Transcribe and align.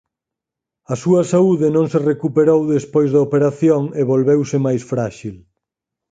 A 0.93 0.95
súa 1.03 1.23
saúde 1.33 1.67
non 1.75 1.85
se 1.91 1.99
recuperou 2.11 2.59
despois 2.75 3.09
da 3.11 3.23
operación 3.27 3.81
e 3.99 4.01
volveuse 4.11 4.57
máis 4.65 4.81
fráxil. 4.91 5.35